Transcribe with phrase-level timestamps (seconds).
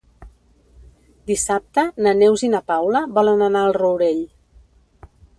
[1.31, 4.23] Dissabte na Neus i na Paula volen anar al Rourell.